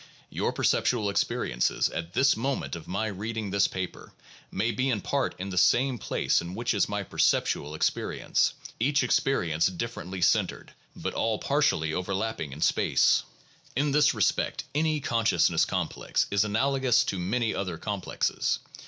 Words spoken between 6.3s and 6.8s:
in which